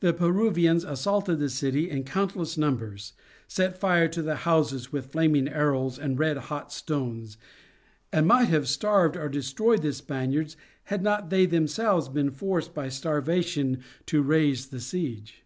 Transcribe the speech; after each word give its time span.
The 0.00 0.12
Peruvians 0.12 0.84
assaulted 0.84 1.38
the 1.38 1.48
city 1.48 1.88
in 1.88 2.04
countless 2.04 2.58
numbers, 2.58 3.14
set 3.48 3.78
fire 3.78 4.08
to 4.08 4.20
the 4.20 4.36
houses 4.44 4.92
with 4.92 5.06
flaming 5.06 5.48
arrows 5.48 5.98
and 5.98 6.18
red 6.18 6.36
hot 6.36 6.70
stones, 6.70 7.38
and 8.12 8.26
might 8.26 8.48
have 8.50 8.68
starved 8.68 9.16
or 9.16 9.30
destroyed 9.30 9.80
the 9.80 9.94
Spaniards, 9.94 10.54
had 10.84 11.02
not 11.02 11.30
they 11.30 11.46
themselves 11.46 12.10
been 12.10 12.30
forced 12.30 12.74
by 12.74 12.90
starvation 12.90 13.78
to 14.04 14.20
raise 14.20 14.66
the 14.66 14.80
siege. 14.80 15.44